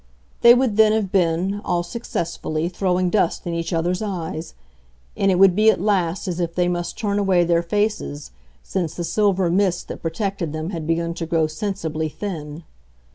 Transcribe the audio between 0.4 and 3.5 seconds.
They would then have been, all successfully, throwing dust